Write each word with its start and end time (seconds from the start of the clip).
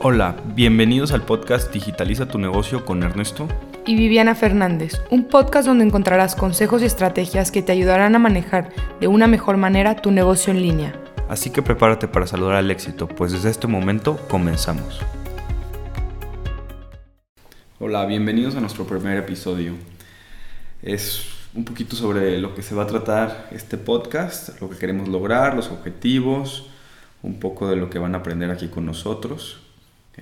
Hola, 0.00 0.36
bienvenidos 0.54 1.10
al 1.10 1.22
podcast 1.22 1.72
Digitaliza 1.72 2.28
tu 2.28 2.38
negocio 2.38 2.84
con 2.84 3.02
Ernesto 3.02 3.48
y 3.84 3.96
Viviana 3.96 4.36
Fernández, 4.36 5.02
un 5.10 5.24
podcast 5.24 5.66
donde 5.66 5.84
encontrarás 5.84 6.36
consejos 6.36 6.82
y 6.82 6.84
estrategias 6.84 7.50
que 7.50 7.62
te 7.62 7.72
ayudarán 7.72 8.14
a 8.14 8.20
manejar 8.20 8.72
de 9.00 9.08
una 9.08 9.26
mejor 9.26 9.56
manera 9.56 9.96
tu 9.96 10.12
negocio 10.12 10.52
en 10.52 10.62
línea. 10.62 10.94
Así 11.28 11.50
que 11.50 11.62
prepárate 11.62 12.06
para 12.06 12.28
saludar 12.28 12.54
al 12.54 12.70
éxito, 12.70 13.08
pues 13.08 13.32
desde 13.32 13.50
este 13.50 13.66
momento 13.66 14.24
comenzamos. 14.28 15.00
Hola, 17.80 18.06
bienvenidos 18.06 18.54
a 18.54 18.60
nuestro 18.60 18.84
primer 18.84 19.18
episodio. 19.18 19.72
Es 20.80 21.24
un 21.56 21.64
poquito 21.64 21.96
sobre 21.96 22.38
lo 22.38 22.54
que 22.54 22.62
se 22.62 22.76
va 22.76 22.84
a 22.84 22.86
tratar 22.86 23.48
este 23.50 23.76
podcast, 23.76 24.60
lo 24.60 24.70
que 24.70 24.76
queremos 24.76 25.08
lograr, 25.08 25.56
los 25.56 25.72
objetivos, 25.72 26.70
un 27.20 27.40
poco 27.40 27.68
de 27.68 27.74
lo 27.74 27.90
que 27.90 27.98
van 27.98 28.14
a 28.14 28.18
aprender 28.18 28.52
aquí 28.52 28.68
con 28.68 28.86
nosotros 28.86 29.64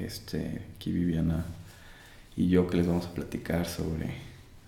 este, 0.01 0.63
aquí 0.75 0.93
Viviana 0.93 1.45
y 2.37 2.49
yo 2.49 2.67
que 2.69 2.77
les 2.77 2.87
vamos 2.87 3.07
a 3.07 3.15
platicar 3.15 3.67
sobre 3.67 4.11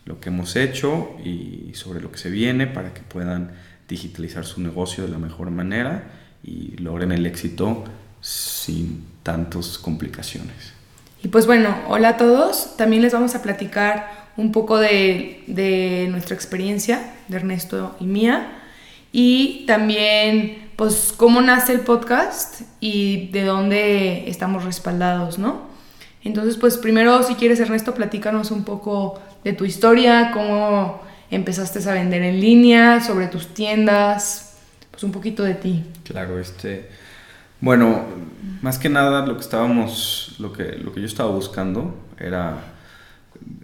lo 0.04 0.20
que 0.20 0.30
hemos 0.30 0.56
hecho 0.56 1.16
y 1.24 1.72
sobre 1.74 2.00
lo 2.00 2.10
que 2.10 2.18
se 2.18 2.30
viene 2.30 2.66
para 2.66 2.94
que 2.94 3.02
puedan 3.02 3.52
digitalizar 3.88 4.44
su 4.44 4.60
negocio 4.60 5.04
de 5.04 5.10
la 5.10 5.18
mejor 5.18 5.50
manera 5.50 6.10
y 6.42 6.76
logren 6.78 7.12
el 7.12 7.26
éxito 7.26 7.84
sin 8.20 9.04
tantas 9.22 9.78
complicaciones. 9.78 10.72
Y 11.22 11.28
pues 11.28 11.46
bueno, 11.46 11.76
hola 11.88 12.10
a 12.10 12.16
todos. 12.16 12.76
También 12.76 13.02
les 13.02 13.12
vamos 13.12 13.34
a 13.34 13.42
platicar 13.42 14.28
un 14.36 14.52
poco 14.52 14.78
de, 14.78 15.42
de 15.46 16.06
nuestra 16.10 16.34
experiencia, 16.34 17.14
de 17.28 17.36
Ernesto 17.36 17.96
y 17.98 18.04
mía, 18.04 18.62
y 19.12 19.64
también 19.66 20.67
pues 20.78 21.12
cómo 21.16 21.42
nace 21.42 21.72
el 21.72 21.80
podcast 21.80 22.60
y 22.78 23.30
de 23.32 23.42
dónde 23.42 24.30
estamos 24.30 24.62
respaldados, 24.62 25.36
¿no? 25.36 25.62
Entonces, 26.22 26.56
pues 26.56 26.76
primero, 26.76 27.24
si 27.24 27.34
quieres, 27.34 27.58
Ernesto, 27.58 27.96
platícanos 27.96 28.52
un 28.52 28.62
poco 28.62 29.20
de 29.42 29.54
tu 29.54 29.64
historia, 29.64 30.30
cómo 30.32 31.02
empezaste 31.32 31.80
a 31.90 31.94
vender 31.94 32.22
en 32.22 32.40
línea, 32.40 33.00
sobre 33.00 33.26
tus 33.26 33.48
tiendas, 33.48 34.56
pues 34.92 35.02
un 35.02 35.10
poquito 35.10 35.42
de 35.42 35.54
ti. 35.54 35.82
Claro, 36.04 36.38
este, 36.38 36.88
bueno, 37.60 38.04
más 38.62 38.78
que 38.78 38.88
nada 38.88 39.26
lo 39.26 39.34
que 39.34 39.42
estábamos, 39.42 40.36
lo 40.38 40.52
que, 40.52 40.76
lo 40.76 40.92
que 40.92 41.00
yo 41.00 41.06
estaba 41.08 41.32
buscando 41.32 41.92
era 42.20 42.54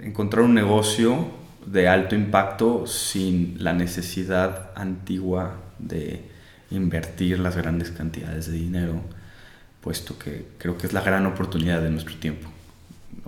encontrar 0.03 0.43
un 0.43 0.55
negocio 0.55 1.29
de 1.65 1.87
alto 1.87 2.17
impacto 2.17 2.89
sin 2.89 3.63
la 3.63 3.73
necesidad 3.73 4.73
antigua 4.75 5.61
de 5.79 6.34
invertir 6.71 7.39
las 7.39 7.57
grandes 7.57 7.91
cantidades 7.91 8.47
de 8.47 8.55
dinero, 8.55 9.03
puesto 9.81 10.19
que 10.19 10.47
creo 10.59 10.79
que 10.79 10.87
es 10.87 10.93
la 10.93 11.03
gran 11.03 11.27
oportunidad 11.27 11.83
de 11.83 11.91
nuestro 11.91 12.17
tiempo. 12.17 12.49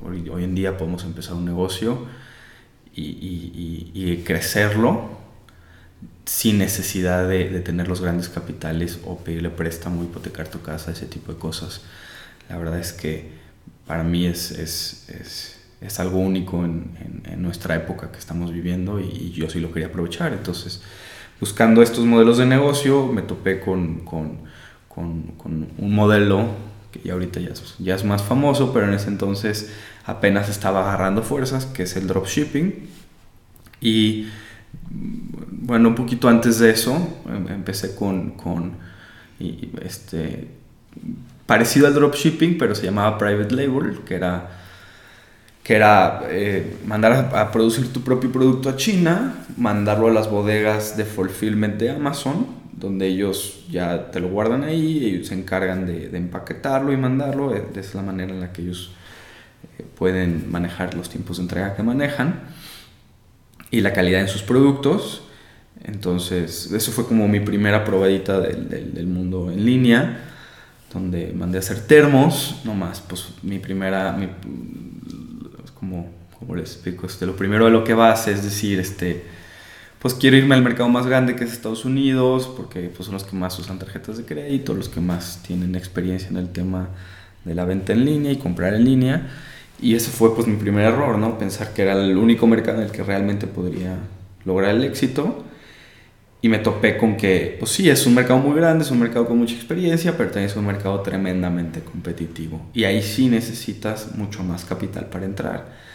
Hoy, 0.03 0.45
en 0.45 0.55
día 0.55 0.77
podemos 0.77 1.05
empezar 1.05 1.35
un 1.35 1.45
negocio 1.45 2.07
y, 2.95 3.03
y, 3.03 3.91
y, 3.95 4.17
crecerlo 4.25 5.17
sin 6.27 6.59
necesidad 6.59 7.29
de, 7.29 7.61
tener 7.61 7.89
los 7.89 8.01
grandes 8.01 8.29
capitales 8.29 8.99
o 9.05 9.19
pedirle 9.19 9.49
préstamo, 9.51 10.03
hipotecar 10.03 10.49
tu 10.49 10.61
casa, 10.61 10.91
ese 10.91 11.07
tipo 11.07 11.33
de 11.33 11.39
cosas. 11.39 11.83
La 12.49 12.59
verdad 12.59 12.79
es 12.79 12.93
que 12.93 13.31
para 13.87 14.03
mí 14.03 14.27
es, 14.27 14.53
algo 15.99 16.19
único 16.19 16.65
en, 16.65 17.17
nuestra 17.39 17.77
época 17.77 18.11
que 18.11 18.19
estamos 18.19 18.53
viviendo 18.53 19.01
y, 19.01 19.31
yo 19.31 19.49
sí 19.49 19.61
lo 19.61 19.73
quería 19.73 19.89
aprovechar. 19.89 20.33
Entonces, 20.33 20.83
buscando 21.41 21.83
estos 21.83 22.05
modelos 22.05 22.39
de 22.39 22.47
negocio, 22.47 23.07
me 23.07 23.23
topé 23.23 23.61
con, 23.61 24.01
con, 24.01 24.39
con, 24.89 25.67
un 25.79 25.95
modelo 25.95 26.47
que 26.91 27.01
ya 27.01 27.13
ahorita 27.13 27.41
ya 27.41 27.51
es, 27.51 27.75
ya 27.79 27.95
es, 27.95 28.05
más 28.05 28.23
famoso, 28.23 28.73
pero 28.73 28.87
en 28.87 28.95
ese 28.95 29.09
entonces 29.09 29.73
apenas 30.05 30.49
estaba 30.49 30.81
agarrando 30.81 31.23
fuerzas, 31.23 31.67
que 31.67 31.83
es 31.83 31.97
el 31.97 32.07
dropshipping. 32.07 32.89
Y 33.81 34.29
bueno, 34.91 35.91
un 35.91 35.95
poquito 35.95 36.29
antes 36.29 36.59
de 36.59 36.71
eso, 36.71 36.97
em, 37.29 37.49
empecé 37.49 37.95
con, 37.95 38.31
con 38.31 38.73
este, 39.83 40.49
parecido 41.45 41.87
al 41.87 41.95
dropshipping, 41.95 42.57
pero 42.57 42.75
se 42.75 42.87
llamaba 42.87 43.19
private 43.19 43.55
label, 43.55 44.01
que 44.07 44.15
era 44.15 44.66
que 45.67 45.75
era 45.75 46.23
eh, 46.31 46.77
mandar 46.87 47.35
a, 47.35 47.51
producir 47.51 47.93
tu 47.93 48.01
propio 48.03 48.31
producto 48.31 48.69
a 48.69 48.77
China, 48.77 49.35
mandarlo 49.57 50.07
a 50.07 50.13
las 50.13 50.31
bodegas 50.31 50.97
de 50.97 51.05
fulfillment 51.05 51.75
de 51.75 51.91
Amazon, 51.91 52.47
donde 52.73 53.09
ellos 53.09 53.65
ya 53.69 54.13
te 54.13 54.21
lo 54.21 54.29
guardan 54.29 54.63
ahí, 54.63 55.05
ellos 55.05 55.27
se 55.27 55.35
encargan 55.35 55.85
de, 55.85 56.17
empaquetarlo 56.17 56.93
y 56.93 56.97
mandarlo, 56.97 57.53
eh, 57.53 57.65
esa 57.73 57.81
es 57.81 57.95
la 57.97 58.03
manera 58.03 58.33
en 58.33 58.39
la 58.39 58.53
que 58.53 58.63
ellos 58.63 58.93
eh, 59.77 59.85
pueden 59.99 60.49
manejar 60.53 60.95
los 60.95 61.11
tiempos 61.11 61.39
de 61.39 61.43
entrega 61.43 61.75
que 61.75 61.83
manejan 61.83 62.43
y 63.73 63.81
la 63.81 63.93
calidad 63.93 64.21
en 64.21 64.29
sus 64.29 64.43
productos. 64.43 65.25
Entonces, 65.83 66.71
eso 66.71 66.93
fue 66.93 67.09
como 67.09 67.27
mi 67.27 67.41
primera 67.41 67.83
probadita 67.83 68.39
del, 68.39 68.69
del, 68.69 68.95
del 68.95 69.07
mundo 69.09 69.51
en 69.51 69.67
línea, 69.67 70.21
donde 70.95 71.33
mandé 71.33 71.59
a 71.59 71.61
hacer 71.61 71.81
termos, 71.89 72.61
no 72.65 72.73
más, 72.73 73.01
pues 73.01 73.31
mi 73.43 73.59
primera, 73.59 74.13
mi, 74.13 74.29
como, 75.79 76.09
como 76.39 76.57
les 76.57 76.73
explico, 76.73 77.07
este, 77.07 77.27
lo 77.27 77.37
primero 77.37 77.67
de 77.67 77.71
lo 77.71 77.85
que 77.85 77.95
vas 77.95 78.29
es 78.29 78.43
decir, 78.43 78.79
este, 78.81 79.25
pues 80.01 80.15
quiero 80.15 80.37
irme 80.37 80.55
al 80.55 80.63
mercado 80.63 80.89
más 80.89 81.07
grande 81.07 81.37
que 81.37 81.45
es 81.45 81.53
Estados 81.53 81.85
Unidos, 81.85 82.53
porque 82.57 82.91
pues, 82.95 83.07
son 83.07 83.15
los 83.15 83.25
que 83.25 83.37
más 83.37 83.59
usan 83.59 83.79
tarjetas 83.79 84.19
de 84.19 84.25
crédito, 84.25 84.75
los 84.75 84.89
que 84.89 85.01
más 85.01 85.43
tienen 85.47 85.75
experiencia 85.75 86.29
en 86.29 86.37
el 86.37 86.51
tema 86.51 86.89
de 87.45 87.55
la 87.55 87.65
venta 87.65 87.93
en 87.93 88.05
línea 88.05 88.33
y 88.33 88.37
comprar 88.37 88.75
en 88.75 88.85
línea. 88.85 89.29
Y 89.81 89.95
ese 89.95 90.11
fue 90.11 90.35
pues 90.35 90.47
mi 90.47 90.57
primer 90.57 90.87
error, 90.87 91.19
¿no? 91.19 91.39
Pensar 91.39 91.73
que 91.73 91.83
era 91.83 91.93
el 91.93 92.17
único 92.17 92.47
mercado 92.47 92.79
en 92.79 92.85
el 92.85 92.93
que 92.93 93.03
realmente 93.03 93.47
podría 93.47 93.99
lograr 94.45 94.75
el 94.75 94.85
éxito. 94.85 95.45
Y 96.43 96.49
me 96.49 96.59
topé 96.59 96.97
con 96.97 97.17
que, 97.17 97.57
pues 97.59 97.73
sí, 97.73 97.89
es 97.89 98.07
un 98.07 98.15
mercado 98.15 98.39
muy 98.39 98.55
grande, 98.57 98.85
es 98.85 98.91
un 98.91 99.01
mercado 99.01 99.27
con 99.27 99.39
mucha 99.39 99.55
experiencia, 99.55 100.17
pero 100.17 100.31
también 100.31 100.51
es 100.51 100.57
un 100.57 100.67
mercado 100.67 101.01
tremendamente 101.01 101.81
competitivo. 101.81 102.61
Y 102.75 102.85
ahí 102.85 103.03
sí 103.03 103.29
necesitas 103.29 104.15
mucho 104.15 104.45
más 104.45 104.65
capital 104.65 105.07
para 105.07 105.25
entrar. 105.25 105.87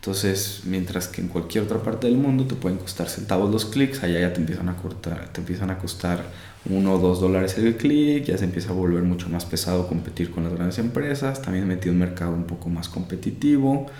Entonces, 0.00 0.62
mientras 0.64 1.08
que 1.08 1.20
en 1.20 1.28
cualquier 1.28 1.64
otra 1.64 1.82
parte 1.82 2.06
del 2.06 2.16
mundo 2.16 2.46
te 2.46 2.54
pueden 2.54 2.78
costar 2.78 3.10
centavos 3.10 3.50
los 3.50 3.66
clics, 3.66 4.02
allá 4.02 4.18
ya 4.18 4.32
te 4.32 4.40
empiezan 4.40 4.70
a 4.70 4.76
cortar, 4.76 5.28
te 5.30 5.40
empiezan 5.40 5.70
a 5.70 5.76
costar 5.76 6.24
uno 6.70 6.94
o 6.94 6.98
dos 6.98 7.20
dólares 7.20 7.58
el 7.58 7.76
clic, 7.76 8.24
ya 8.24 8.38
se 8.38 8.44
empieza 8.44 8.70
a 8.70 8.72
volver 8.72 9.02
mucho 9.02 9.28
más 9.28 9.44
pesado 9.44 9.88
competir 9.88 10.30
con 10.30 10.44
las 10.44 10.54
grandes 10.54 10.78
empresas, 10.78 11.42
también 11.42 11.68
metí 11.68 11.90
un 11.90 11.98
mercado 11.98 12.32
un 12.32 12.44
poco 12.44 12.70
más 12.70 12.88
competitivo. 12.88 13.90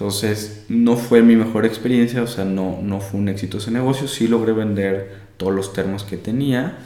Entonces, 0.00 0.64
no 0.70 0.96
fue 0.96 1.20
mi 1.20 1.36
mejor 1.36 1.66
experiencia, 1.66 2.22
o 2.22 2.26
sea, 2.26 2.46
no, 2.46 2.78
no 2.82 3.00
fue 3.00 3.20
un 3.20 3.28
éxito 3.28 3.58
ese 3.58 3.70
negocio. 3.70 4.08
Sí 4.08 4.28
logré 4.28 4.54
vender 4.54 5.14
todos 5.36 5.54
los 5.54 5.74
termos 5.74 6.04
que 6.04 6.16
tenía, 6.16 6.78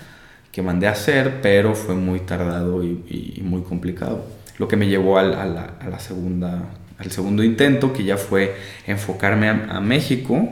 que 0.50 0.62
mandé 0.62 0.88
a 0.88 0.90
hacer, 0.90 1.40
pero 1.40 1.76
fue 1.76 1.94
muy 1.94 2.18
tardado 2.18 2.82
y, 2.82 3.40
muy 3.44 3.62
complicado. 3.62 4.26
Lo 4.58 4.66
que 4.66 4.76
me 4.76 4.88
llevó 4.88 5.16
al, 5.16 5.32
a, 5.32 5.46
la, 5.46 5.98
segunda, 6.00 6.70
al 6.98 7.12
segundo 7.12 7.44
intento, 7.44 7.92
que 7.92 8.02
ya 8.02 8.16
fue 8.16 8.56
enfocarme 8.84 9.48
a, 9.48 9.76
a 9.76 9.80
México. 9.80 10.48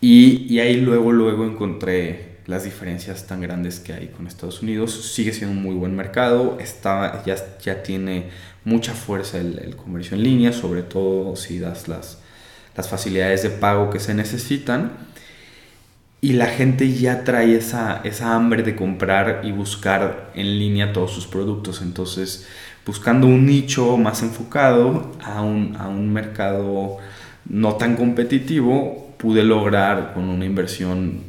Y, 0.00 0.46
y, 0.54 0.60
ahí 0.60 0.80
luego, 0.80 1.10
luego 1.10 1.44
encontré 1.44 2.38
las 2.46 2.62
diferencias 2.62 3.26
tan 3.26 3.40
grandes 3.40 3.80
que 3.80 3.92
hay 3.92 4.06
con 4.06 4.28
Estados 4.28 4.62
Unidos. 4.62 5.12
Sigue 5.14 5.32
siendo 5.32 5.56
un 5.56 5.64
muy 5.64 5.74
buen 5.74 5.96
mercado, 5.96 6.58
está, 6.60 7.24
ya, 7.26 7.34
ya 7.60 7.82
tiene 7.82 8.30
mucha 8.64 8.94
fuerza 8.94 9.38
el, 9.38 9.58
el, 9.58 9.76
comercio 9.76 10.16
en 10.16 10.22
línea, 10.22 10.52
sobre 10.52 10.82
todo 10.82 11.36
si 11.36 11.58
das 11.58 11.88
las, 11.88 12.18
las 12.76 12.88
facilidades 12.88 13.42
de 13.42 13.50
pago 13.50 13.90
que 13.90 14.00
se 14.00 14.14
necesitan. 14.14 14.92
Y 16.22 16.34
la 16.34 16.46
gente 16.46 16.92
ya 16.92 17.24
trae 17.24 17.56
esa, 17.56 18.02
esa 18.04 18.34
hambre 18.34 18.62
de 18.62 18.76
comprar 18.76 19.40
y 19.42 19.52
buscar 19.52 20.30
en 20.34 20.58
línea 20.58 20.92
todos 20.92 21.12
sus 21.12 21.26
productos. 21.26 21.80
Entonces, 21.80 22.46
buscando 22.84 23.26
un 23.26 23.46
nicho 23.46 23.96
más 23.96 24.22
enfocado 24.22 25.12
a 25.24 25.40
un, 25.40 25.76
a 25.78 25.88
un 25.88 26.12
mercado 26.12 26.98
no 27.48 27.76
tan 27.76 27.96
competitivo, 27.96 29.14
pude 29.16 29.44
lograr 29.44 30.12
con 30.12 30.28
una 30.28 30.44
inversión 30.44 31.20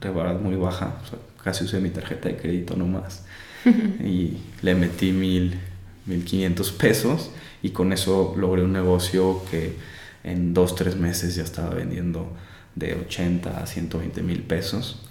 de 0.00 0.10
verdad 0.10 0.38
muy 0.40 0.56
baja, 0.56 0.96
o 1.02 1.06
sea, 1.06 1.18
casi 1.42 1.64
usé 1.64 1.80
mi 1.80 1.90
tarjeta 1.90 2.28
de 2.28 2.36
crédito 2.36 2.76
nomás, 2.76 3.24
y 3.64 4.36
le 4.62 4.74
metí 4.74 5.12
mil, 5.12 5.58
1500 6.06 6.72
pesos 6.72 7.30
y 7.62 7.70
con 7.70 7.92
eso 7.92 8.34
logré 8.36 8.62
un 8.62 8.72
negocio 8.72 9.42
que 9.50 9.76
en 10.24 10.54
dos, 10.54 10.74
tres 10.74 10.96
meses 10.96 11.34
ya 11.36 11.42
estaba 11.42 11.70
vendiendo 11.70 12.32
de 12.74 12.94
80 12.94 13.62
a 13.62 13.66
120 13.66 14.22
mil 14.22 14.42
pesos. 14.42 15.02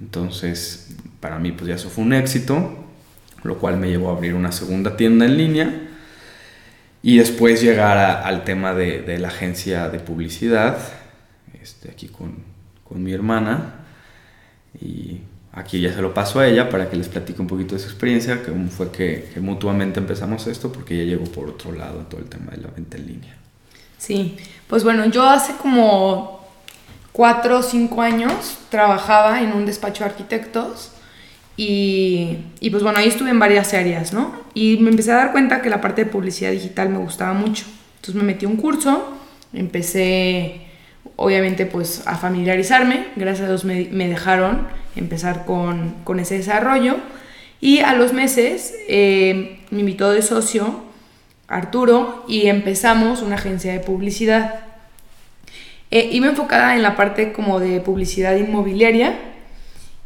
Entonces, 0.00 0.96
para 1.20 1.38
mí, 1.38 1.52
pues 1.52 1.68
ya 1.68 1.74
eso 1.76 1.88
fue 1.88 2.04
un 2.04 2.12
éxito, 2.12 2.76
lo 3.42 3.58
cual 3.58 3.76
me 3.78 3.88
llevó 3.88 4.10
a 4.10 4.16
abrir 4.16 4.34
una 4.34 4.52
segunda 4.52 4.96
tienda 4.96 5.24
en 5.24 5.36
línea 5.36 5.88
y 7.02 7.18
después 7.18 7.62
llegar 7.62 7.98
al 7.98 8.44
tema 8.44 8.74
de, 8.74 9.00
de, 9.02 9.18
la 9.18 9.28
agencia 9.28 9.88
de 9.88 10.00
publicidad, 10.00 10.78
este, 11.62 11.90
aquí 11.90 12.08
con, 12.08 12.34
con 12.82 13.02
mi 13.02 13.12
hermana, 13.12 13.86
y 14.80 15.20
aquí 15.56 15.80
ya 15.80 15.92
se 15.92 16.02
lo 16.02 16.12
paso 16.12 16.38
a 16.38 16.46
ella 16.46 16.68
para 16.68 16.88
que 16.88 16.96
les 16.96 17.08
platique 17.08 17.40
un 17.40 17.48
poquito 17.48 17.74
de 17.74 17.80
su 17.80 17.88
experiencia, 17.88 18.42
que 18.42 18.52
fue 18.70 18.92
que, 18.92 19.28
mutuamente 19.40 19.98
empezamos 19.98 20.46
esto, 20.46 20.70
porque 20.70 20.94
ella 20.94 21.16
llegó 21.16 21.24
por 21.24 21.48
otro 21.48 21.72
lado 21.72 22.02
a 22.02 22.08
todo 22.08 22.20
el 22.20 22.28
tema 22.28 22.52
de 22.52 22.58
la 22.58 22.68
venta 22.68 22.98
en 22.98 23.06
línea. 23.06 23.34
Sí, 23.96 24.36
pues 24.68 24.84
bueno, 24.84 25.06
yo 25.06 25.24
hace 25.24 25.54
como 25.54 26.46
cuatro 27.12 27.60
o 27.60 27.62
cinco 27.62 28.02
años 28.02 28.58
trabajaba 28.68 29.40
en 29.40 29.52
un 29.52 29.64
despacho 29.64 30.04
de 30.04 30.10
arquitectos 30.10 30.92
y, 31.56 32.36
pues 32.70 32.82
bueno, 32.82 32.98
ahí 32.98 33.08
estuve 33.08 33.30
en 33.30 33.38
varias 33.38 33.72
áreas, 33.72 34.12
¿no? 34.12 34.38
Y 34.52 34.76
me 34.76 34.90
empecé 34.90 35.12
a 35.12 35.16
dar 35.16 35.32
cuenta 35.32 35.62
que 35.62 35.70
la 35.70 35.80
parte 35.80 36.04
de 36.04 36.10
publicidad 36.10 36.50
digital 36.50 36.90
me 36.90 36.98
gustaba 36.98 37.32
mucho. 37.32 37.64
Entonces 37.96 38.14
me 38.14 38.24
metí 38.24 38.44
un 38.44 38.56
curso, 38.56 39.16
empecé 39.54 40.66
obviamente 41.16 41.64
pues 41.64 42.06
a 42.06 42.16
familiarizarme, 42.16 43.06
gracias 43.16 43.46
a 43.46 43.48
Dios 43.48 43.64
me, 43.64 43.88
me 43.90 44.06
dejaron 44.06 44.66
empezar 44.96 45.44
con, 45.44 45.94
con, 46.04 46.20
ese 46.20 46.36
desarrollo 46.38 46.96
y 47.60 47.80
a 47.80 47.94
los 47.94 48.12
meses 48.12 48.74
eh, 48.88 49.60
me 49.70 49.80
invitó 49.80 50.10
de 50.10 50.22
socio 50.22 50.84
Arturo 51.48 52.24
y 52.26 52.48
empezamos 52.48 53.22
una 53.22 53.36
agencia 53.36 53.72
de 53.72 53.80
publicidad. 53.80 54.60
Eh, 55.90 56.08
iba 56.12 56.26
enfocada 56.26 56.74
en 56.74 56.82
la 56.82 56.96
parte 56.96 57.32
como 57.32 57.60
de 57.60 57.80
publicidad 57.80 58.34
inmobiliaria 58.36 59.14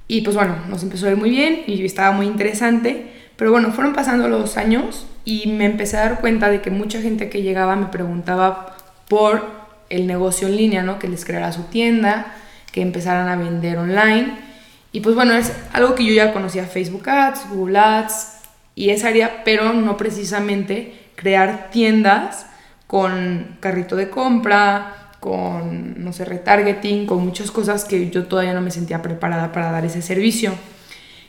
y 0.07 0.21
pues 0.21 0.37
bueno, 0.37 0.57
nos 0.69 0.83
empezó 0.83 1.07
a 1.07 1.11
ir 1.11 1.17
muy 1.17 1.31
bien 1.31 1.63
y 1.67 1.85
estaba 1.85 2.11
muy 2.11 2.27
interesante, 2.27 3.07
pero 3.37 3.53
bueno, 3.53 3.73
fueron 3.73 3.95
pasando 3.95 4.29
los 4.29 4.57
años 4.57 5.07
y 5.25 5.47
me 5.47 5.65
empecé 5.65 5.97
a 5.97 6.01
dar 6.01 6.21
cuenta 6.21 6.51
de 6.51 6.61
que 6.61 6.71
mucha 6.71 7.01
gente 7.01 7.31
que 7.31 7.43
llegaba 7.43 7.77
me 7.77 7.87
preguntaba 7.87 8.77
por 9.09 9.47
el 9.89 10.07
negocio 10.07 10.49
en 10.49 10.57
línea, 10.57 10.83
¿no? 10.83 10.99
Que 10.99 11.09
les 11.09 11.25
creara 11.25 11.53
su 11.53 11.63
tienda, 11.65 12.35
que 12.73 12.83
empezaran 12.83 13.29
a 13.29 13.37
vender 13.37 13.79
online. 13.79 14.50
Y 14.93 15.01
pues 15.01 15.15
bueno, 15.15 15.35
es 15.35 15.53
algo 15.73 15.95
que 15.95 16.05
yo 16.05 16.13
ya 16.13 16.33
conocía 16.33 16.65
Facebook 16.65 17.09
Ads, 17.09 17.49
Google 17.51 17.79
Ads 17.79 18.39
y 18.75 18.91
esa 18.91 19.09
área, 19.09 19.45
pero 19.45 19.73
no 19.73 19.97
precisamente 19.97 20.95
crear 21.15 21.71
tiendas 21.71 22.47
con 22.87 23.57
carrito 23.61 23.95
de 23.95 24.11
compra, 24.11 25.13
con, 25.21 26.03
no 26.03 26.13
sé, 26.13 26.25
retargeting, 26.25 27.07
con 27.07 27.25
muchas 27.25 27.51
cosas 27.51 27.85
que 27.85 28.11
yo 28.11 28.25
todavía 28.25 28.55
no 28.55 28.63
me 28.63 28.71
sentía 28.71 29.03
preparada 29.03 29.53
para 29.53 29.71
dar 29.71 29.85
ese 29.85 30.03
servicio. 30.03 30.55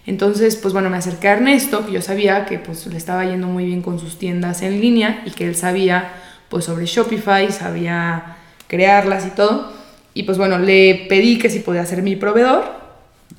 Entonces, 0.08 0.56
pues 0.56 0.74
bueno, 0.74 0.90
me 0.90 0.98
acerqué 0.98 1.28
a 1.28 1.34
Ernesto, 1.34 1.86
que 1.86 1.92
yo 1.92 2.02
sabía 2.02 2.46
que 2.46 2.58
pues 2.58 2.88
le 2.88 2.98
estaba 2.98 3.25
yendo 3.25 3.46
muy 3.46 3.66
bien 3.66 3.84
con 3.84 4.00
sus 4.00 4.18
tiendas 4.18 4.63
en 4.63 4.81
línea 4.81 5.22
y 5.25 5.31
que 5.31 5.46
él 5.46 5.56
sabía 5.56 6.13
pues 6.50 6.66
sobre 6.66 6.88
Shopify, 6.88 7.52
sabía 7.52 8.38
crearlas 8.68 9.28
y 9.28 9.31
todo. 9.31 9.72
Y 10.16 10.24
pues 10.24 10.40
bueno, 10.40 10.58
le 10.58 11.06
pedí 11.08 11.38
que 11.38 11.52
si 11.52 11.60
podía 11.60 11.86
ser 11.86 12.02
mi 12.02 12.16
proveedor 12.16 12.81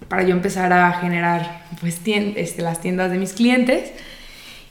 para 0.09 0.23
yo 0.23 0.35
empezar 0.35 0.73
a 0.73 0.93
generar 0.94 1.65
pues 1.81 2.00
este, 2.05 2.62
las 2.62 2.81
tiendas 2.81 3.11
de 3.11 3.19
mis 3.19 3.33
clientes. 3.33 3.93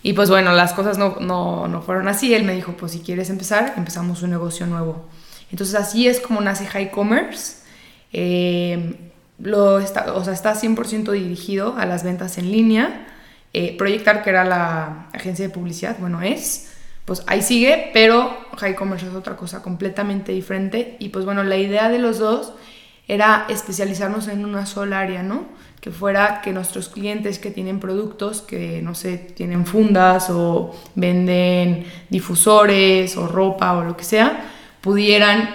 Y 0.03 0.13
pues 0.13 0.29
bueno, 0.29 0.53
las 0.53 0.73
cosas 0.73 0.97
no, 0.97 1.17
no, 1.19 1.67
no, 1.67 1.81
fueron 1.81 2.07
así. 2.07 2.33
Él 2.33 2.43
me 2.43 2.55
dijo, 2.55 2.73
pues 2.73 2.93
si 2.93 2.99
quieres 2.99 3.29
empezar, 3.29 3.73
empezamos 3.77 4.23
un 4.23 4.31
negocio 4.31 4.65
nuevo. 4.65 5.07
Entonces 5.51 5.75
así 5.75 6.07
es 6.07 6.19
como 6.19 6.41
nace 6.41 6.65
High 6.65 6.91
Commerce. 6.91 7.57
Eh, 8.13 9.11
está, 9.83 10.13
o 10.13 10.23
sea, 10.23 10.33
está 10.33 10.55
100% 10.55 11.11
dirigido 11.11 11.75
a 11.77 11.85
las 11.85 12.03
ventas 12.03 12.37
en 12.37 12.51
línea. 12.51 13.07
Eh, 13.53 13.75
Proyectar, 13.77 14.23
que 14.23 14.29
era 14.29 14.45
la 14.45 15.07
agencia 15.13 15.45
de 15.45 15.53
publicidad, 15.53 15.97
bueno, 15.99 16.21
es, 16.21 16.71
pues 17.03 17.23
ahí 17.27 17.41
sigue, 17.41 17.89
pero 17.93 18.37
High 18.57 18.75
Commerce 18.75 19.05
es 19.05 19.13
otra 19.13 19.35
cosa 19.35 19.61
completamente 19.61 20.31
diferente. 20.31 20.95
Y 20.99 21.09
pues 21.09 21.25
bueno, 21.25 21.43
la 21.43 21.57
idea 21.57 21.89
de 21.89 21.99
los 21.99 22.17
dos 22.17 22.53
era 23.13 23.45
especializarnos 23.49 24.29
en 24.29 24.45
una 24.45 24.65
sola 24.65 25.01
área, 25.01 25.21
¿no? 25.21 25.45
que 25.81 25.89
fuera 25.89 26.41
que 26.41 26.53
nuestros 26.53 26.89
clientes 26.89 27.39
que 27.39 27.49
tienen 27.49 27.79
productos, 27.79 28.43
que 28.43 28.81
no 28.83 28.93
sé, 28.93 29.17
tienen 29.17 29.65
fundas 29.65 30.29
o 30.29 30.75
venden 30.93 31.85
difusores 32.09 33.17
o 33.17 33.27
ropa 33.27 33.73
o 33.73 33.83
lo 33.83 33.97
que 33.97 34.03
sea, 34.03 34.45
pudieran 34.79 35.49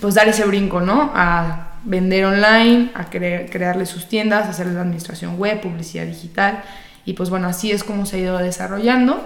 pues 0.00 0.14
dar 0.14 0.28
ese 0.28 0.46
brinco, 0.46 0.80
¿no? 0.80 1.10
A 1.16 1.80
vender 1.82 2.26
online, 2.26 2.92
a 2.94 3.10
crearle 3.10 3.86
sus 3.86 4.08
tiendas, 4.08 4.48
hacer 4.48 4.68
la 4.68 4.82
administración 4.82 5.36
web, 5.36 5.60
publicidad 5.60 6.06
digital 6.06 6.62
y 7.04 7.14
pues 7.14 7.28
bueno, 7.28 7.48
así 7.48 7.72
es 7.72 7.82
como 7.82 8.06
se 8.06 8.16
ha 8.16 8.20
ido 8.20 8.38
desarrollando. 8.38 9.20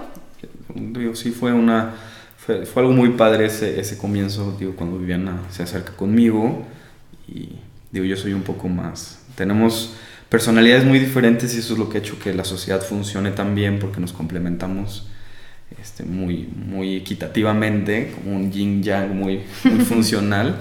Digo, 0.73 1.13
sí 1.13 1.29
fue 1.29 1.53
una 1.53 1.93
fue 2.37 2.83
algo 2.83 2.93
muy 2.93 3.11
padre 3.11 3.45
ese, 3.45 3.79
ese 3.79 3.97
comienzo, 3.97 4.55
digo, 4.59 4.75
cuando 4.75 4.99
Viviana 4.99 5.39
se 5.49 5.63
acerca 5.63 5.93
conmigo 5.93 6.63
y 7.27 7.49
digo, 7.91 8.05
yo 8.05 8.17
soy 8.17 8.33
un 8.33 8.43
poco 8.43 8.67
más 8.67 9.25
tenemos 9.35 9.93
personalidades 10.29 10.85
muy 10.85 10.99
diferentes 10.99 11.55
y 11.55 11.59
eso 11.59 11.73
es 11.73 11.79
lo 11.79 11.89
que 11.89 11.97
ha 11.97 12.01
hecho 12.01 12.19
que 12.19 12.33
la 12.33 12.43
sociedad 12.43 12.81
funcione 12.81 13.31
tan 13.31 13.53
bien 13.53 13.79
porque 13.79 13.99
nos 13.99 14.13
complementamos 14.13 15.07
este, 15.81 16.03
muy, 16.03 16.47
muy 16.47 16.95
equitativamente, 16.95 18.13
como 18.15 18.35
un 18.35 18.51
yin 18.51 18.81
yang 18.81 19.15
muy, 19.15 19.41
funcional. 19.87 20.57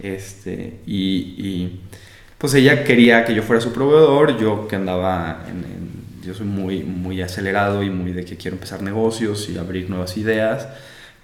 Este, 0.00 0.80
y, 0.86 1.80
pues 2.36 2.54
ella 2.54 2.84
quería 2.84 3.24
que 3.24 3.34
yo 3.34 3.42
fuera 3.42 3.60
su 3.60 3.72
proveedor, 3.72 4.38
yo 4.38 4.68
que 4.68 4.76
andaba 4.76 5.44
en, 5.48 6.24
yo 6.24 6.34
soy 6.34 6.46
muy, 6.46 6.84
muy 6.84 7.20
acelerado 7.20 7.82
y 7.82 7.90
muy 7.90 8.12
de 8.12 8.24
que 8.24 8.36
quiero 8.36 8.56
empezar 8.56 8.80
negocios 8.82 9.48
y 9.48 9.58
abrir 9.58 9.90
nuevas 9.90 10.16
ideas. 10.16 10.68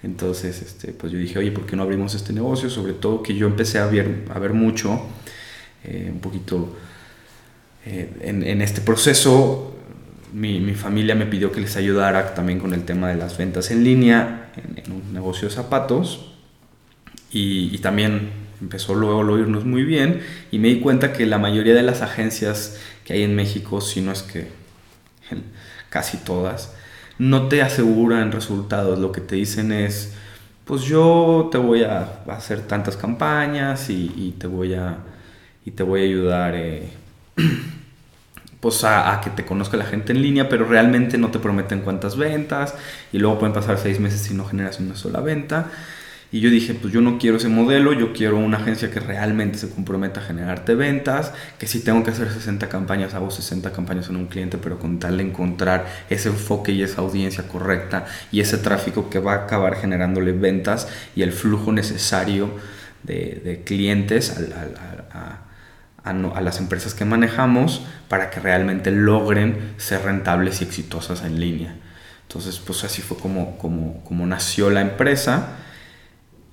Entonces, 0.05 0.61
este, 0.61 0.93
pues 0.93 1.11
yo 1.11 1.17
dije, 1.17 1.39
oye, 1.39 1.51
¿por 1.51 1.65
qué 1.65 1.75
no 1.75 1.81
abrimos 1.81 2.13
este 2.13 2.31
negocio? 2.31 2.69
Sobre 2.69 2.93
todo 2.93 3.23
que 3.23 3.33
yo 3.33 3.47
empecé 3.47 3.79
a 3.79 3.87
ver, 3.87 4.25
a 4.31 4.37
ver 4.37 4.53
mucho, 4.53 5.01
eh, 5.83 6.11
un 6.13 6.19
poquito 6.19 6.75
eh, 7.87 8.11
en, 8.21 8.61
este 8.61 8.81
proceso 8.81 9.75
mi, 10.31 10.59
mi, 10.59 10.75
familia 10.75 11.15
me 11.15 11.25
pidió 11.25 11.51
que 11.51 11.59
les 11.59 11.75
ayudara 11.75 12.35
también 12.35 12.59
con 12.59 12.73
el 12.73 12.83
tema 12.83 13.09
de 13.09 13.15
las 13.15 13.35
ventas 13.35 13.71
en 13.71 13.83
línea 13.83 14.51
en, 14.57 14.91
un 14.91 15.11
negocio 15.11 15.47
de 15.47 15.55
zapatos 15.55 16.33
y, 17.31 17.75
también 17.79 18.29
empezó 18.61 18.93
luego 18.93 19.21
a 19.21 19.25
oírnos 19.25 19.65
muy 19.65 19.83
bien 19.83 20.21
y 20.51 20.59
me 20.59 20.67
di 20.67 20.81
cuenta 20.81 21.13
que 21.13 21.25
la 21.25 21.39
mayoría 21.39 21.73
de 21.73 21.83
las 21.83 22.03
agencias 22.03 22.77
que 23.05 23.13
hay 23.13 23.23
en 23.23 23.35
México, 23.35 23.81
si 23.81 24.01
no 24.01 24.11
es 24.11 24.21
que 24.21 24.49
casi 25.89 26.17
todas, 26.17 26.73
no 27.17 27.47
te 27.47 27.61
aseguran 27.61 28.31
resultados, 28.31 28.99
lo 28.99 29.11
que 29.11 29.21
te 29.21 29.35
dicen 29.35 29.71
es, 29.71 30.13
pues 30.65 30.83
yo 30.83 31.49
te 31.51 31.57
voy 31.57 31.83
a 31.83 32.19
hacer 32.27 32.61
tantas 32.61 32.97
campañas 32.97 33.89
y, 33.89 34.35
te 34.37 34.47
voy 34.47 34.73
a 34.73 34.97
y 35.63 35.71
te 35.71 35.83
voy 35.83 36.01
a 36.01 36.03
ayudar 36.03 36.55
eh, 36.55 36.89
pues 38.59 38.83
a, 38.83 39.21
que 39.23 39.29
te 39.29 39.45
conozca 39.45 39.77
la 39.77 39.85
gente 39.85 40.11
en 40.11 40.21
línea, 40.21 40.49
pero 40.49 40.65
realmente 40.65 41.17
no 41.17 41.29
te 41.29 41.39
prometen 41.39 41.81
cuántas 41.81 42.17
ventas 42.17 42.75
y 43.13 43.19
luego 43.19 43.39
pueden 43.39 43.53
pasar 43.53 43.77
seis 43.77 43.99
meses 43.99 44.21
si 44.21 44.33
no 44.33 44.45
generas 44.45 44.79
una 44.79 44.95
sola 44.95 45.21
venta. 45.21 45.71
Y 46.31 46.39
yo 46.39 46.49
dije, 46.49 46.73
pues 46.73 46.93
yo 46.93 47.01
no 47.01 47.17
quiero 47.17 47.37
ese 47.37 47.47
modelo, 47.47 47.93
yo 47.93 48.13
quiero 48.13 48.37
una 48.37 48.57
agencia 48.57 48.91
que 48.91 48.99
realmente 48.99 49.57
se 49.57 49.69
comprometa 49.69 50.19
a 50.19 50.23
generarte 50.23 50.75
ventas, 50.75 51.33
que 51.57 51.67
si 51.67 51.79
tengo 51.79 52.03
que 52.03 52.11
hacer 52.11 52.29
60 52.29 52.67
campañas, 52.67 53.13
hago 53.13 53.31
60 53.31 53.71
campañas 53.71 54.09
en 54.09 54.17
un 54.17 54.27
cliente, 54.27 54.57
pero 54.57 54.79
con 54.79 54.99
tal 54.99 55.17
de 55.17 55.23
encontrar 55.23 55.85
ese 56.09 56.29
enfoque 56.29 56.71
y 56.71 56.83
esa 56.83 57.01
audiencia 57.01 57.47
correcta 57.47 58.05
y 58.31 58.41
ese 58.41 58.57
tráfico 58.57 59.09
que 59.09 59.19
va 59.19 59.33
a 59.33 59.43
acabar 59.43 59.75
generándole 59.75 60.31
ventas 60.33 60.87
y 61.15 61.21
el 61.21 61.31
flujo 61.31 61.71
necesario 61.71 62.49
de, 63.03 63.61
clientes 63.65 64.35
a 65.11 65.45
a, 66.05 66.41
las 66.41 66.59
empresas 66.59 66.93
que 66.93 67.03
manejamos 67.03 67.81
para 68.07 68.29
que 68.29 68.39
realmente 68.39 68.91
logren 68.91 69.73
ser 69.77 70.03
rentables 70.03 70.61
y 70.61 70.63
exitosas 70.63 71.23
en 71.23 71.39
línea. 71.39 71.75
Entonces, 72.27 72.59
pues 72.59 72.83
así 72.83 73.01
fue 73.01 73.17
como, 73.17 73.57
como, 73.57 74.03
como 74.03 74.25
nació 74.25 74.69
la 74.69 74.81
empresa 74.81 75.57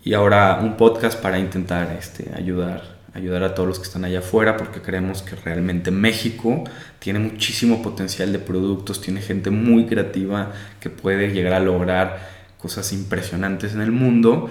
y 0.02 0.14
ahora 0.14 0.58
un 0.62 0.76
podcast 0.76 1.20
para 1.20 1.38
intentar 1.38 1.96
este, 1.98 2.30
ayudar, 2.34 2.98
ayudar 3.14 3.44
a 3.44 3.54
todos 3.54 3.68
los 3.68 3.78
que 3.78 3.84
están 3.84 4.04
allá 4.04 4.20
afuera 4.20 4.56
porque 4.56 4.80
creemos 4.80 5.22
que 5.22 5.36
realmente 5.36 5.90
México 5.90 6.64
tiene 6.98 7.18
muchísimo 7.18 7.82
potencial 7.82 8.32
de 8.32 8.38
productos, 8.38 9.00
tiene 9.00 9.20
gente 9.20 9.50
muy 9.50 9.86
creativa 9.86 10.52
que 10.80 10.90
puede 10.90 11.32
llegar 11.32 11.54
a 11.54 11.60
lograr 11.60 12.30
cosas 12.58 12.92
impresionantes 12.92 13.74
en 13.74 13.80
el 13.80 13.92
mundo 13.92 14.50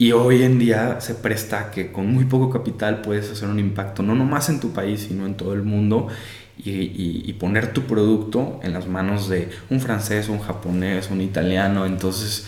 y 0.00 0.12
hoy 0.12 0.44
en 0.44 0.58
día 0.58 0.98
se 1.00 1.14
presta 1.14 1.70
que 1.70 1.92
con 1.92 2.06
muy 2.06 2.24
poco 2.24 2.48
capital 2.48 3.02
puedes 3.02 3.30
hacer 3.30 3.48
un 3.48 3.58
impacto, 3.58 4.02
no 4.02 4.14
nomás 4.14 4.48
en 4.48 4.58
tu 4.58 4.72
país, 4.72 5.06
sino 5.08 5.26
en 5.26 5.34
todo 5.34 5.52
el 5.52 5.62
mundo, 5.62 6.08
y, 6.64 7.32
poner 7.34 7.72
tu 7.72 7.82
producto 7.82 8.60
en 8.62 8.72
las 8.72 8.86
manos 8.86 9.28
de 9.28 9.50
un 9.70 9.80
francés, 9.80 10.28
un 10.28 10.40
japonés, 10.40 11.10
un 11.10 11.20
italiano. 11.20 11.86
Entonces, 11.86 12.46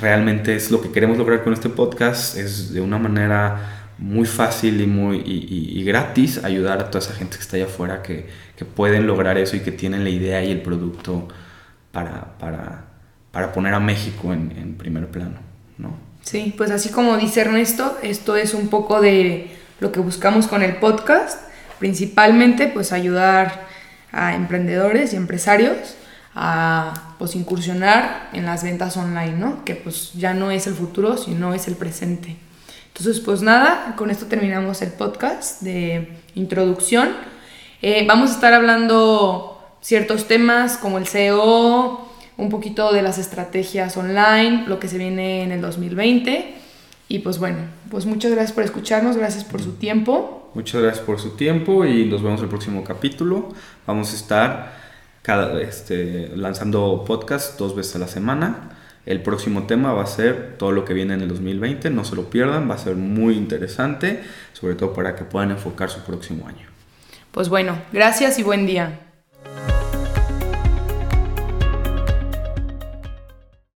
realmente 0.00 0.54
es 0.56 0.70
lo 0.70 0.80
que 0.80 0.90
queremos 0.90 1.18
lograr 1.18 1.44
con 1.44 1.52
este 1.52 1.68
podcast, 1.68 2.36
es 2.36 2.72
de 2.72 2.80
una 2.80 2.98
manera 2.98 3.92
muy 3.98 4.26
fácil 4.26 4.80
y 4.80 4.86
muy 4.86 5.22
y, 5.24 5.82
gratis 5.84 6.44
ayudar 6.44 6.80
a 6.80 6.90
toda 6.90 7.04
esa 7.04 7.14
gente 7.14 7.36
que 7.36 7.42
está 7.42 7.56
allá 7.56 7.66
afuera 7.66 8.02
que, 8.02 8.26
que, 8.56 8.64
pueden 8.64 9.06
lograr 9.06 9.38
eso 9.38 9.56
y 9.56 9.60
que 9.60 9.72
tienen 9.72 10.04
la 10.04 10.10
idea 10.10 10.42
y 10.44 10.50
el 10.50 10.60
producto 10.60 11.28
para, 11.92 12.36
para, 12.38 12.84
para 13.30 13.52
poner 13.52 13.72
a 13.72 13.80
México 13.80 14.32
en, 14.32 14.52
en 14.56 14.74
primer 14.74 15.08
plano, 15.08 15.38
¿no? 15.78 15.96
Sí, 16.22 16.54
pues 16.56 16.70
así 16.70 16.90
como 16.90 17.16
dice 17.16 17.42
Ernesto, 17.42 17.96
esto 18.02 18.36
es 18.36 18.52
un 18.52 18.68
poco 18.68 19.00
de 19.00 19.50
lo 19.80 19.92
que 19.92 20.00
buscamos 20.00 20.46
con 20.46 20.62
el 20.62 20.76
podcast, 20.76 21.40
principalmente 21.78 22.66
pues 22.66 22.92
ayudar 22.92 23.66
a 24.12 24.34
emprendedores 24.34 25.12
y 25.12 25.16
empresarios 25.16 25.96
a 26.38 27.14
pues 27.18 27.34
incursionar 27.34 28.28
en 28.34 28.44
las 28.44 28.62
ventas 28.62 28.98
online, 28.98 29.32
¿no? 29.32 29.64
Que 29.64 29.74
pues 29.74 30.12
ya 30.12 30.34
no 30.34 30.50
es 30.50 30.66
el 30.66 30.74
futuro, 30.74 31.16
sino 31.16 31.54
es 31.54 31.66
el 31.66 31.76
presente. 31.76 32.36
Entonces, 32.88 33.20
pues 33.20 33.40
nada, 33.40 33.94
con 33.96 34.10
esto 34.10 34.26
terminamos 34.26 34.82
el 34.82 34.92
podcast 34.92 35.62
de 35.62 36.18
introducción. 36.34 37.08
Eh, 37.80 38.04
vamos 38.06 38.30
a 38.30 38.34
estar 38.34 38.52
hablando 38.52 39.58
ciertos 39.80 40.28
temas 40.28 40.76
como 40.76 40.98
el 40.98 41.06
SEO, 41.06 42.06
un 42.36 42.50
poquito 42.50 42.92
de 42.92 43.00
las 43.00 43.16
estrategias 43.16 43.96
online, 43.96 44.64
lo 44.66 44.78
que 44.78 44.88
se 44.88 44.98
viene 44.98 45.42
en 45.42 45.52
el 45.52 45.62
2020. 45.62 46.54
Y 47.08 47.20
pues 47.20 47.38
bueno, 47.38 47.58
pues 47.90 48.04
muchas 48.04 48.32
gracias 48.32 48.52
por 48.52 48.64
escucharnos, 48.64 49.16
gracias 49.16 49.44
por 49.44 49.62
su 49.62 49.72
tiempo. 49.72 50.50
Muchas 50.52 50.82
gracias 50.82 51.04
por 51.04 51.18
su 51.18 51.30
tiempo 51.30 51.86
y 51.86 52.04
nos 52.04 52.22
vemos 52.22 52.42
el 52.42 52.48
próximo 52.48 52.84
capítulo. 52.84 53.48
Vamos 53.86 54.12
a 54.12 54.16
estar 54.16 54.85
este, 55.60 56.30
lanzando 56.36 57.04
podcast 57.06 57.58
dos 57.58 57.74
veces 57.74 57.96
a 57.96 57.98
la 57.98 58.08
semana. 58.08 58.70
El 59.04 59.22
próximo 59.22 59.66
tema 59.66 59.92
va 59.92 60.02
a 60.02 60.06
ser 60.06 60.56
todo 60.56 60.72
lo 60.72 60.84
que 60.84 60.94
viene 60.94 61.14
en 61.14 61.20
el 61.20 61.28
2020, 61.28 61.90
no 61.90 62.04
se 62.04 62.16
lo 62.16 62.30
pierdan, 62.30 62.68
va 62.70 62.74
a 62.74 62.78
ser 62.78 62.96
muy 62.96 63.34
interesante, 63.36 64.22
sobre 64.52 64.74
todo 64.74 64.92
para 64.92 65.14
que 65.16 65.24
puedan 65.24 65.50
enfocar 65.50 65.90
su 65.90 66.00
próximo 66.00 66.46
año. 66.48 66.66
Pues 67.32 67.48
bueno, 67.48 67.76
gracias 67.92 68.38
y 68.38 68.42
buen 68.42 68.66
día. 68.66 69.05